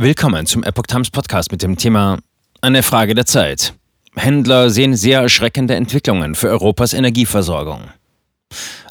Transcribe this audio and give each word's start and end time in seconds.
Willkommen 0.00 0.46
zum 0.46 0.62
Epoch 0.62 0.86
Times 0.86 1.10
Podcast 1.10 1.50
mit 1.50 1.60
dem 1.60 1.76
Thema 1.76 2.20
Eine 2.60 2.84
Frage 2.84 3.16
der 3.16 3.26
Zeit. 3.26 3.74
Händler 4.14 4.70
sehen 4.70 4.94
sehr 4.94 5.22
erschreckende 5.22 5.74
Entwicklungen 5.74 6.36
für 6.36 6.48
Europas 6.50 6.92
Energieversorgung. 6.92 7.80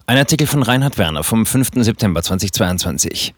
Ein 0.06 0.18
Artikel 0.18 0.48
von 0.48 0.64
Reinhard 0.64 0.98
Werner 0.98 1.24
vom 1.24 1.46
5. 1.46 1.70
September 1.76 2.22
2022. 2.22 3.34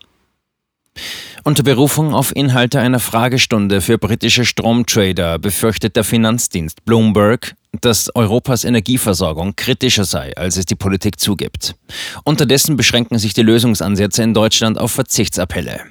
Unter 1.43 1.61
Berufung 1.61 2.15
auf 2.15 2.35
Inhalte 2.35 2.79
einer 2.79 2.99
Fragestunde 2.99 3.81
für 3.81 3.99
britische 3.99 4.45
Stromtrader 4.45 5.37
befürchtet 5.37 5.95
der 5.95 6.03
Finanzdienst 6.03 6.83
Bloomberg, 6.85 7.53
dass 7.81 8.09
Europas 8.15 8.63
Energieversorgung 8.63 9.55
kritischer 9.55 10.05
sei, 10.05 10.35
als 10.35 10.57
es 10.57 10.65
die 10.65 10.73
Politik 10.73 11.19
zugibt. 11.19 11.75
Unterdessen 12.23 12.77
beschränken 12.77 13.19
sich 13.19 13.35
die 13.35 13.43
Lösungsansätze 13.43 14.23
in 14.23 14.33
Deutschland 14.33 14.79
auf 14.79 14.91
Verzichtsappelle. 14.91 15.81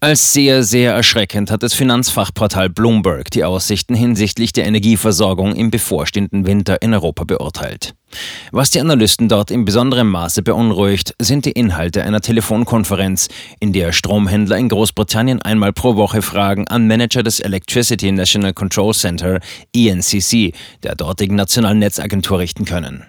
Als 0.00 0.32
sehr, 0.32 0.62
sehr 0.62 0.92
erschreckend 0.92 1.50
hat 1.50 1.64
das 1.64 1.74
Finanzfachportal 1.74 2.70
Bloomberg 2.70 3.32
die 3.32 3.42
Aussichten 3.42 3.96
hinsichtlich 3.96 4.52
der 4.52 4.64
Energieversorgung 4.64 5.56
im 5.56 5.72
bevorstehenden 5.72 6.46
Winter 6.46 6.80
in 6.82 6.94
Europa 6.94 7.24
beurteilt. 7.24 7.96
Was 8.52 8.70
die 8.70 8.80
Analysten 8.80 9.28
dort 9.28 9.50
in 9.50 9.64
besonderem 9.64 10.08
Maße 10.08 10.42
beunruhigt, 10.42 11.16
sind 11.20 11.46
die 11.46 11.50
Inhalte 11.50 12.04
einer 12.04 12.20
Telefonkonferenz, 12.20 13.26
in 13.58 13.72
der 13.72 13.90
Stromhändler 13.92 14.56
in 14.56 14.68
Großbritannien 14.68 15.42
einmal 15.42 15.72
pro 15.72 15.96
Woche 15.96 16.22
Fragen 16.22 16.68
an 16.68 16.86
Manager 16.86 17.24
des 17.24 17.40
Electricity 17.40 18.12
National 18.12 18.54
Control 18.54 18.94
Center, 18.94 19.40
ENCC, 19.74 20.54
der 20.84 20.94
dortigen 20.94 21.34
nationalen 21.34 21.80
Netzagentur 21.80 22.38
richten 22.38 22.64
können. 22.64 23.04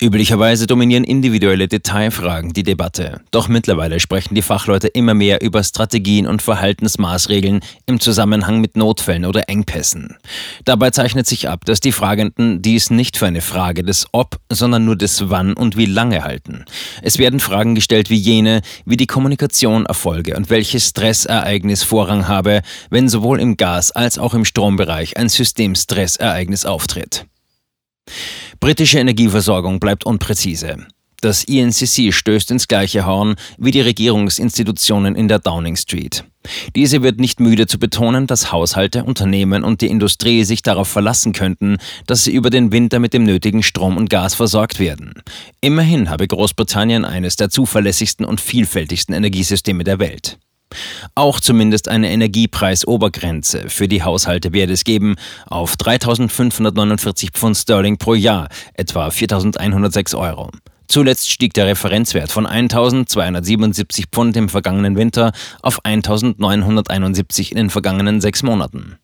Üblicherweise 0.00 0.68
dominieren 0.68 1.02
individuelle 1.02 1.66
Detailfragen 1.66 2.52
die 2.52 2.62
Debatte, 2.62 3.20
doch 3.32 3.48
mittlerweile 3.48 3.98
sprechen 3.98 4.36
die 4.36 4.42
Fachleute 4.42 4.86
immer 4.86 5.14
mehr 5.14 5.42
über 5.42 5.64
Strategien 5.64 6.28
und 6.28 6.40
Verhaltensmaßregeln 6.40 7.60
im 7.86 7.98
Zusammenhang 7.98 8.60
mit 8.60 8.76
Notfällen 8.76 9.24
oder 9.24 9.48
Engpässen. 9.48 10.16
Dabei 10.64 10.90
zeichnet 10.90 11.26
sich 11.26 11.48
ab, 11.48 11.64
dass 11.64 11.80
die 11.80 11.90
Fragenden 11.90 12.62
dies 12.62 12.90
nicht 12.90 13.16
für 13.16 13.26
eine 13.26 13.40
Frage 13.40 13.82
des 13.82 14.06
Ob, 14.12 14.38
sondern 14.48 14.84
nur 14.84 14.94
des 14.94 15.28
Wann 15.28 15.54
und 15.54 15.76
wie 15.76 15.86
lange 15.86 16.22
halten. 16.22 16.64
Es 17.02 17.18
werden 17.18 17.40
Fragen 17.40 17.74
gestellt 17.74 18.10
wie 18.10 18.16
jene, 18.16 18.62
wie 18.84 18.96
die 18.96 19.08
Kommunikation 19.08 19.86
erfolge 19.86 20.36
und 20.36 20.50
welches 20.50 20.90
Stressereignis 20.90 21.82
Vorrang 21.82 22.28
habe, 22.28 22.62
wenn 22.90 23.08
sowohl 23.08 23.40
im 23.40 23.56
Gas- 23.56 23.90
als 23.90 24.18
auch 24.18 24.34
im 24.34 24.44
Strombereich 24.44 25.16
ein 25.16 25.28
Systemstressereignis 25.28 26.64
auftritt. 26.64 27.26
Britische 28.68 28.98
Energieversorgung 28.98 29.80
bleibt 29.80 30.04
unpräzise. 30.04 30.76
Das 31.22 31.42
ENCC 31.48 32.12
stößt 32.12 32.50
ins 32.50 32.68
gleiche 32.68 33.06
Horn 33.06 33.36
wie 33.56 33.70
die 33.70 33.80
Regierungsinstitutionen 33.80 35.14
in 35.14 35.26
der 35.26 35.38
Downing 35.38 35.74
Street. 35.74 36.24
Diese 36.76 37.02
wird 37.02 37.18
nicht 37.18 37.40
müde 37.40 37.66
zu 37.66 37.78
betonen, 37.78 38.26
dass 38.26 38.52
Haushalte, 38.52 39.04
Unternehmen 39.04 39.64
und 39.64 39.80
die 39.80 39.86
Industrie 39.86 40.44
sich 40.44 40.62
darauf 40.62 40.86
verlassen 40.86 41.32
könnten, 41.32 41.78
dass 42.06 42.24
sie 42.24 42.32
über 42.32 42.50
den 42.50 42.70
Winter 42.70 42.98
mit 42.98 43.14
dem 43.14 43.24
nötigen 43.24 43.62
Strom 43.62 43.96
und 43.96 44.10
Gas 44.10 44.34
versorgt 44.34 44.78
werden. 44.78 45.14
Immerhin 45.62 46.10
habe 46.10 46.28
Großbritannien 46.28 47.06
eines 47.06 47.36
der 47.36 47.48
zuverlässigsten 47.48 48.26
und 48.26 48.38
vielfältigsten 48.38 49.14
Energiesysteme 49.14 49.82
der 49.82 49.98
Welt. 49.98 50.38
Auch 51.14 51.40
zumindest 51.40 51.88
eine 51.88 52.10
Energiepreisobergrenze 52.10 53.68
für 53.68 53.88
die 53.88 54.02
Haushalte 54.02 54.52
werde 54.52 54.72
es 54.72 54.84
geben 54.84 55.16
auf 55.46 55.74
3.549 55.74 57.32
Pfund 57.32 57.56
Sterling 57.56 57.98
pro 57.98 58.14
Jahr, 58.14 58.48
etwa 58.74 59.08
4.106 59.08 60.16
Euro. 60.16 60.50
Zuletzt 60.86 61.30
stieg 61.30 61.52
der 61.52 61.66
Referenzwert 61.66 62.32
von 62.32 62.46
1.277 62.46 64.04
Pfund 64.10 64.36
im 64.36 64.48
vergangenen 64.48 64.96
Winter 64.96 65.32
auf 65.60 65.84
1.971 65.84 67.50
in 67.50 67.56
den 67.56 67.70
vergangenen 67.70 68.22
sechs 68.22 68.42
Monaten. 68.42 68.98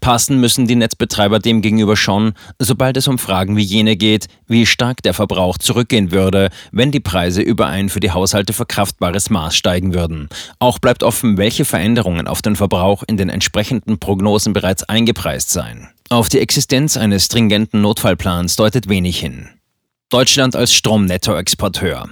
Passen 0.00 0.40
müssen 0.40 0.66
die 0.66 0.76
Netzbetreiber 0.76 1.38
demgegenüber 1.38 1.96
schon, 1.96 2.32
sobald 2.58 2.96
es 2.96 3.08
um 3.08 3.18
Fragen 3.18 3.56
wie 3.56 3.62
jene 3.62 3.96
geht, 3.96 4.26
wie 4.46 4.66
stark 4.66 5.02
der 5.02 5.14
Verbrauch 5.14 5.58
zurückgehen 5.58 6.10
würde, 6.10 6.50
wenn 6.72 6.90
die 6.90 7.00
Preise 7.00 7.42
über 7.42 7.66
ein 7.66 7.88
für 7.88 8.00
die 8.00 8.10
Haushalte 8.10 8.52
verkraftbares 8.52 9.30
Maß 9.30 9.56
steigen 9.56 9.94
würden. 9.94 10.28
Auch 10.58 10.78
bleibt 10.78 11.02
offen, 11.02 11.36
welche 11.36 11.64
Veränderungen 11.64 12.26
auf 12.26 12.42
den 12.42 12.56
Verbrauch 12.56 13.02
in 13.06 13.16
den 13.16 13.28
entsprechenden 13.28 13.98
Prognosen 13.98 14.52
bereits 14.52 14.82
eingepreist 14.84 15.50
seien. 15.50 15.88
Auf 16.08 16.28
die 16.28 16.40
Existenz 16.40 16.96
eines 16.96 17.26
stringenten 17.26 17.80
Notfallplans 17.82 18.56
deutet 18.56 18.88
wenig 18.88 19.20
hin. 19.20 19.48
Deutschland 20.10 20.56
als 20.56 20.74
Stromnettoexporteur. 20.74 22.08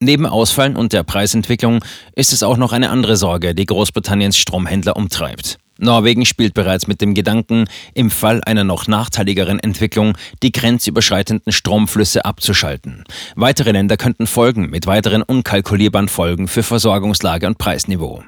Neben 0.00 0.26
Ausfallen 0.26 0.76
und 0.76 0.92
der 0.92 1.02
Preisentwicklung 1.02 1.84
ist 2.14 2.32
es 2.32 2.42
auch 2.42 2.56
noch 2.56 2.72
eine 2.72 2.90
andere 2.90 3.16
Sorge, 3.16 3.54
die 3.54 3.66
Großbritanniens 3.66 4.36
Stromhändler 4.36 4.96
umtreibt. 4.96 5.58
Norwegen 5.78 6.24
spielt 6.24 6.54
bereits 6.54 6.86
mit 6.86 7.00
dem 7.00 7.14
Gedanken, 7.14 7.66
im 7.94 8.10
Fall 8.10 8.42
einer 8.44 8.64
noch 8.64 8.86
nachteiligeren 8.86 9.58
Entwicklung 9.60 10.16
die 10.42 10.52
grenzüberschreitenden 10.52 11.52
Stromflüsse 11.52 12.24
abzuschalten. 12.24 13.04
Weitere 13.34 13.72
Länder 13.72 13.96
könnten 13.96 14.26
folgen 14.26 14.70
mit 14.70 14.86
weiteren 14.86 15.22
unkalkulierbaren 15.22 16.08
Folgen 16.08 16.48
für 16.48 16.62
Versorgungslage 16.62 17.46
und 17.46 17.58
Preisniveau. 17.58 18.24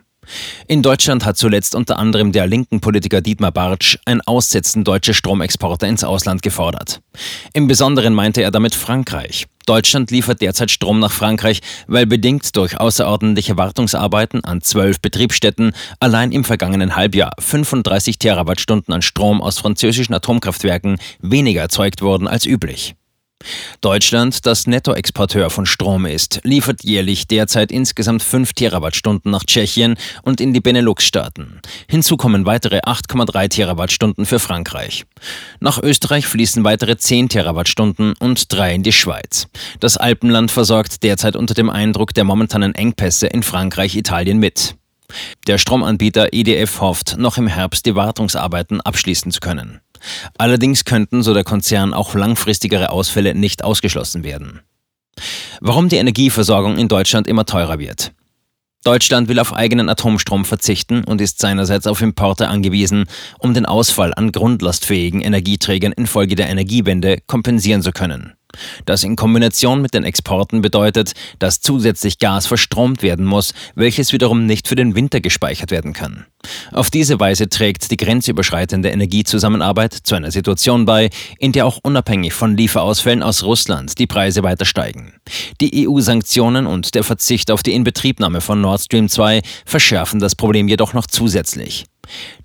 In 0.66 0.82
Deutschland 0.82 1.24
hat 1.24 1.36
zuletzt 1.36 1.74
unter 1.74 1.98
anderem 1.98 2.32
der 2.32 2.46
linken 2.46 2.80
Politiker 2.80 3.20
Dietmar 3.20 3.52
Bartsch 3.52 3.98
ein 4.04 4.20
Aussetzen 4.20 4.84
deutscher 4.84 5.14
Stromexporte 5.14 5.86
ins 5.86 6.04
Ausland 6.04 6.42
gefordert. 6.42 7.00
Im 7.52 7.66
Besonderen 7.66 8.14
meinte 8.14 8.42
er 8.42 8.50
damit 8.50 8.74
Frankreich. 8.74 9.46
Deutschland 9.66 10.10
liefert 10.10 10.40
derzeit 10.40 10.70
Strom 10.70 10.98
nach 10.98 11.12
Frankreich, 11.12 11.60
weil 11.86 12.06
bedingt 12.06 12.56
durch 12.56 12.80
außerordentliche 12.80 13.58
Wartungsarbeiten 13.58 14.42
an 14.42 14.62
zwölf 14.62 14.98
Betriebsstätten 15.00 15.72
allein 16.00 16.32
im 16.32 16.44
vergangenen 16.44 16.96
Halbjahr 16.96 17.32
35 17.38 18.18
Terawattstunden 18.18 18.94
an 18.94 19.02
Strom 19.02 19.42
aus 19.42 19.58
französischen 19.58 20.14
Atomkraftwerken 20.14 20.98
weniger 21.20 21.60
erzeugt 21.60 22.00
wurden 22.00 22.26
als 22.26 22.46
üblich. 22.46 22.94
Deutschland, 23.81 24.44
das 24.47 24.66
Nettoexporteur 24.66 25.50
von 25.50 25.65
Strom 25.65 26.06
ist, 26.06 26.41
liefert 26.43 26.82
jährlich 26.82 27.28
derzeit 27.28 27.71
insgesamt 27.71 28.22
5 28.22 28.53
Terawattstunden 28.53 29.31
nach 29.31 29.44
Tschechien 29.44 29.97
und 30.22 30.41
in 30.41 30.53
die 30.53 30.60
Benelux-Staaten. 30.60 31.60
Hinzu 31.88 32.16
kommen 32.16 32.47
weitere 32.47 32.81
8,3 32.81 33.49
Terawattstunden 33.49 34.26
für 34.26 34.41
Frankreich. 34.41 35.04
Nach 35.60 35.81
Österreich 35.81 36.26
fließen 36.26 36.65
weitere 36.65 36.97
10 36.97 37.28
Terawattstunden 37.28 38.15
und 38.19 38.53
drei 38.53 38.75
in 38.75 38.82
die 38.82 38.93
Schweiz. 38.93 39.47
Das 39.78 39.97
Alpenland 39.97 40.50
versorgt 40.50 41.03
derzeit 41.05 41.37
unter 41.37 41.55
dem 41.55 41.70
Eindruck 41.70 42.15
der 42.15 42.25
momentanen 42.25 42.75
Engpässe 42.75 43.28
in 43.28 43.43
Frankreich, 43.44 43.97
Italien 43.97 44.38
mit. 44.38 44.75
Der 45.47 45.56
Stromanbieter 45.56 46.32
EDF 46.32 46.81
hofft, 46.81 47.16
noch 47.16 47.38
im 47.38 47.47
Herbst 47.47 47.87
die 47.87 47.94
Wartungsarbeiten 47.94 48.81
abschließen 48.81 49.32
zu 49.32 49.41
können. 49.41 49.81
Allerdings 50.36 50.84
könnten, 50.84 51.22
so 51.22 51.34
der 51.34 51.44
Konzern, 51.44 51.94
auch 51.94 52.14
langfristigere 52.14 52.91
Ausfälle 52.91 53.34
nicht 53.34 53.64
ausgeschlossen 53.64 54.25
werden. 54.25 54.60
Warum 55.60 55.88
die 55.88 55.97
Energieversorgung 55.97 56.78
in 56.78 56.88
Deutschland 56.88 57.26
immer 57.26 57.44
teurer 57.44 57.78
wird. 57.78 58.12
Deutschland 58.84 59.28
will 59.28 59.41
auf 59.41 59.53
eigenen 59.53 59.88
Atomstrom 59.88 60.44
verzichten 60.44 61.03
und 61.03 61.20
ist 61.20 61.41
seinerseits 61.41 61.87
auf 61.87 62.00
Importe 62.00 62.48
angewiesen, 62.48 63.06
um 63.38 63.53
den 63.53 63.66
Ausfall 63.66 64.14
an 64.14 64.31
grundlastfähigen 64.31 65.20
Energieträgern 65.20 65.92
infolge 65.92 66.37
der 66.37 66.48
Energiewende 66.48 67.19
kompensieren 67.26 67.82
zu 67.82 67.91
können. 67.91 68.38
Das 68.86 69.04
in 69.04 69.16
Kombination 69.16 69.82
mit 69.82 69.94
den 69.94 70.04
Exporten 70.04 70.62
bedeutet, 70.62 71.12
dass 71.38 71.60
zusätzlich 71.60 72.19
Gas 72.19 72.47
verstromt 72.47 73.03
werden 73.03 73.26
muss, 73.26 73.53
welches 73.75 74.12
wiederum 74.12 74.47
nicht 74.47 74.69
für 74.69 74.76
den 74.76 74.94
Winter 74.94 75.20
gespeichert 75.20 75.70
werden 75.70 75.92
kann. 75.92 76.25
Auf 76.72 76.91
diese 76.91 77.20
Weise 77.20 77.48
trägt 77.48 77.91
die 77.91 77.97
grenzüberschreitende 77.97 78.91
Energiezusammenarbeit 78.91 79.92
zu 79.92 80.14
einer 80.14 80.31
Situation 80.31 80.84
bei, 80.84 81.10
in 81.38 81.53
der 81.53 81.66
auch 81.66 81.78
unabhängig 81.82 82.32
von 82.32 82.56
Lieferausfällen 82.56 83.22
aus 83.22 83.42
Russland 83.42 83.98
die 83.98 84.06
Preise 84.06 84.42
weiter 84.42 84.64
steigen. 84.64 85.14
Die 85.60 85.87
EU-Sanktionen 85.87 86.66
und 86.66 86.94
der 86.94 87.04
Verzicht 87.04 87.50
auf 87.50 87.62
die 87.62 87.75
Inbetriebnahme 87.75 88.41
von 88.41 88.60
Nord 88.60 88.81
Stream 88.81 89.08
2 89.08 89.42
verschärfen 89.66 90.20
das 90.20 90.37
Problem 90.37 90.69
jedoch 90.69 90.94
noch 90.94 91.06
zusätzlich. 91.06 91.84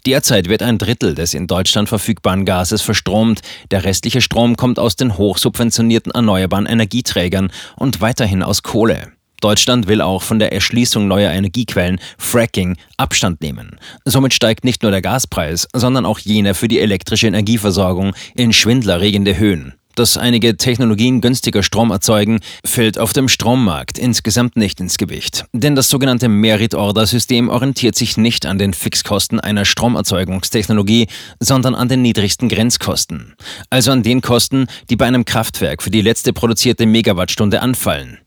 Derzeit 0.06 0.50
wird 0.50 0.64
ein 0.64 0.78
Drittel 0.78 1.16
des 1.16 1.34
in 1.34 1.48
Deutschland 1.48 1.90
verfügbaren 1.90 2.46
Gases 2.46 2.82
verstromt. 2.82 3.42
Der 3.72 3.84
restliche 3.84 4.22
Strom 4.22 4.56
kommt 4.56 4.80
aus 4.80 4.96
den 4.96 5.18
hochsubventionierten 5.18 6.12
erneuerbaren 6.12 6.66
Energieträgern 6.66 7.52
und 7.76 8.02
weiterhin 8.02 8.44
aus 8.44 8.64
Kohle. 8.64 9.12
Deutschland 9.44 9.88
will 9.88 10.00
auch 10.00 10.22
von 10.22 10.40
der 10.40 10.54
Erschließung 10.54 11.06
neuer 11.06 11.32
Energiequellen, 11.32 12.00
Fracking, 12.18 12.78
Abstand 12.96 13.42
nehmen. 13.42 13.78
Somit 14.06 14.34
steigt 14.34 14.64
nicht 14.64 14.84
nur 14.84 14.92
der 14.92 15.02
Gaspreis, 15.02 15.68
sondern 15.74 16.06
auch 16.06 16.20
jener 16.20 16.56
für 16.56 16.70
die 16.70 16.80
elektrische 16.80 17.28
Energieversorgung 17.28 18.14
in 18.36 18.54
schwindlerregende 18.54 19.38
Höhen. 19.38 19.74
Dass 19.96 20.18
einige 20.18 20.58
Technologien 20.58 21.22
günstiger 21.22 21.62
Strom 21.62 21.92
erzeugen, 21.92 22.40
fällt 22.66 22.98
auf 22.98 23.14
dem 23.14 23.28
Strommarkt 23.28 24.00
insgesamt 24.00 24.56
nicht 24.56 24.80
ins 24.80 24.98
Gewicht. 24.98 25.46
Denn 25.54 25.76
das 25.76 25.90
sogenannte 25.90 26.30
Merit-Order-System 26.30 27.50
orientiert 27.50 27.96
sich 27.96 28.18
nicht 28.18 28.46
an 28.48 28.58
den 28.58 28.74
Fixkosten 28.74 29.40
einer 29.40 29.66
Stromerzeugungstechnologie, 29.66 31.08
sondern 31.40 31.76
an 31.76 31.90
den 31.90 32.02
niedrigsten 32.02 32.50
Grenzkosten. 32.50 33.36
Also 33.70 33.92
an 33.92 34.02
den 34.02 34.22
Kosten, 34.22 34.68
die 34.90 34.96
bei 34.96 35.06
einem 35.06 35.26
Kraftwerk 35.26 35.84
für 35.84 35.92
die 35.92 36.02
letzte 36.02 36.34
produzierte 36.34 36.86
Megawattstunde 36.88 37.62
anfallen. 37.62 38.18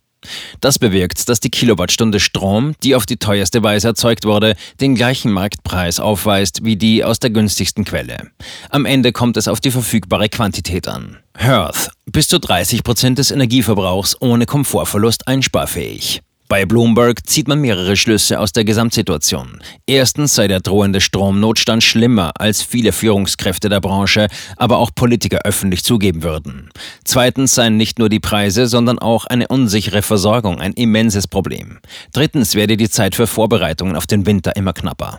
Das 0.61 0.79
bewirkt, 0.79 1.29
dass 1.29 1.41
die 1.41 1.51
Kilowattstunde 1.51 2.21
Strom, 2.21 2.75
die 2.83 2.95
auf 2.95 3.07
die 3.07 3.17
teuerste 3.17 3.63
Weise 3.63 3.89
erzeugt 3.89 4.25
wurde, 4.25 4.55
den 4.81 4.95
gleichen 4.95 5.33
Marktpreis 5.33 6.01
aufweist 6.01 6.65
wie 6.65 6.77
die 6.77 7.05
aus 7.05 7.19
der 7.19 7.31
günstigsten 7.31 7.85
Quelle. 7.85 8.31
Am 8.71 8.85
Ende 8.85 9.13
kommt 9.13 9.37
es 9.37 9.49
auf 9.49 9.61
die 9.61 9.71
verfügbare 9.71 10.29
Quantität 10.29 10.89
an. 10.89 11.19
Hearth. 11.37 11.91
Bis 12.07 12.29
zu 12.29 12.39
30 12.39 12.83
Prozent 12.83 13.19
des 13.19 13.31
Energieverbrauchs 13.31 14.17
ohne 14.21 14.47
Komfortverlust 14.47 15.29
einsparfähig. 15.29 16.23
Bei 16.49 16.65
Bloomberg 16.65 17.27
zieht 17.27 17.49
man 17.49 17.61
mehrere 17.61 17.97
Schlüsse 17.97 18.39
aus 18.39 18.53
der 18.53 18.65
Gesamtsituation. 18.65 19.61
Erstens 19.87 20.37
sei 20.37 20.47
der 20.47 20.61
drohende 20.61 21.01
Stromnotstand 21.01 21.83
schlimmer, 21.83 22.33
als 22.39 22.63
viele 22.63 22.93
Führungskräfte 22.93 23.69
der 23.69 23.81
Branche, 23.81 24.29
aber 24.57 24.79
auch 24.79 24.91
Politiker 24.95 25.41
öffentlich 25.45 25.83
zugeben 25.83 26.23
würden. 26.23 26.71
Zweitens 27.05 27.53
seien 27.53 27.77
nicht 27.77 27.99
nur 27.99 28.09
die 28.09 28.21
Preise, 28.21 28.69
sondern 28.69 29.01
auch 29.01 29.27
eine 29.27 29.49
unsichere 29.49 30.03
Versorgung 30.03 30.61
ein 30.61 30.73
immenses 30.73 31.27
Problem. 31.27 31.79
Drittens 32.13 32.55
werde 32.55 32.77
die 32.77 32.91
Zeit 32.91 33.17
für 33.17 33.27
Vorbereitungen 33.27 33.97
auf 33.97 34.07
den 34.07 34.25
Winter 34.25 34.55
immer 34.55 34.73
knapper. 34.73 35.19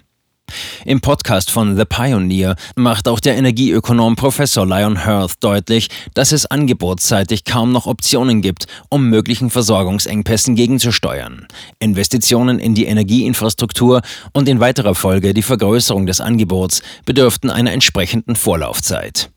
Im 0.86 1.02
Podcast 1.02 1.52
von 1.52 1.76
The 1.76 1.86
Pioneer 1.86 2.56
macht 2.76 3.08
auch 3.08 3.20
der 3.20 3.36
Energieökonom 3.36 4.16
Professor 4.16 4.66
Lion 4.66 5.04
Hirth 5.04 5.36
deutlich, 5.42 5.90
dass 6.14 6.32
es 6.32 6.46
angebotsseitig 6.46 7.44
kaum 7.44 7.72
noch 7.72 7.88
Optionen 7.88 8.42
gibt, 8.42 8.68
um 8.90 9.10
möglichen 9.10 9.50
Versorgungsengpässen 9.50 10.56
gegenzusteuern. 10.56 11.48
Investitionen 11.80 12.60
in 12.60 12.74
die 12.74 12.86
Energieinfrastruktur 12.86 14.02
und 14.34 14.48
in 14.48 14.60
weiterer 14.60 14.96
Folge 14.96 15.34
die 15.34 15.44
Vergrößerung 15.44 16.06
des 16.06 16.22
Angebots 16.22 16.82
bedürften 17.06 17.50
einer 17.50 17.72
entsprechenden 17.72 18.36
Vorlaufzeit. 18.36 19.30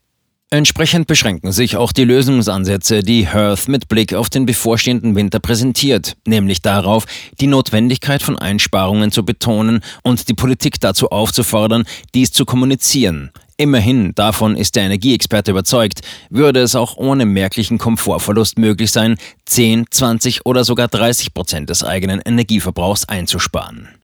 Entsprechend 0.52 1.06
beschränken 1.06 1.52
sich 1.52 1.76
auch 1.76 1.92
die 1.92 2.02
Lösungsansätze, 2.02 3.04
die 3.04 3.24
Hearth 3.24 3.68
mit 3.68 3.86
Blick 3.86 4.14
auf 4.14 4.28
den 4.30 4.46
bevorstehenden 4.46 5.14
Winter 5.14 5.38
präsentiert, 5.38 6.16
nämlich 6.26 6.60
darauf, 6.60 7.06
die 7.40 7.46
Notwendigkeit 7.46 8.20
von 8.20 8.36
Einsparungen 8.36 9.12
zu 9.12 9.24
betonen 9.24 9.80
und 10.02 10.28
die 10.28 10.34
Politik 10.34 10.80
dazu 10.80 11.10
aufzufordern, 11.10 11.84
dies 12.14 12.32
zu 12.32 12.44
kommunizieren. 12.44 13.30
Immerhin, 13.58 14.12
davon 14.16 14.56
ist 14.56 14.74
der 14.74 14.82
Energieexperte 14.82 15.52
überzeugt, 15.52 16.00
würde 16.30 16.62
es 16.62 16.74
auch 16.74 16.96
ohne 16.96 17.26
merklichen 17.26 17.78
Komfortverlust 17.78 18.58
möglich 18.58 18.90
sein, 18.90 19.18
10, 19.44 19.84
20 19.88 20.46
oder 20.46 20.64
sogar 20.64 20.88
30 20.88 21.32
Prozent 21.32 21.70
des 21.70 21.84
eigenen 21.84 22.20
Energieverbrauchs 22.24 23.04
einzusparen. 23.04 23.90